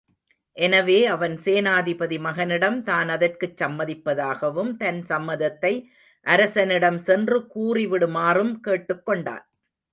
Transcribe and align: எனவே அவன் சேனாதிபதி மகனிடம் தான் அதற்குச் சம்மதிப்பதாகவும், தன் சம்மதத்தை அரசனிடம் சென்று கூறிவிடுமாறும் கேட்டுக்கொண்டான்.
எனவே 0.57 1.05
அவன் 1.05 1.35
சேனாதிபதி 1.37 2.17
மகனிடம் 2.19 2.79
தான் 2.83 3.09
அதற்குச் 3.09 3.55
சம்மதிப்பதாகவும், 3.61 4.71
தன் 4.77 5.01
சம்மதத்தை 5.05 5.73
அரசனிடம் 6.25 6.99
சென்று 7.07 7.39
கூறிவிடுமாறும் 7.55 8.53
கேட்டுக்கொண்டான். 8.67 9.45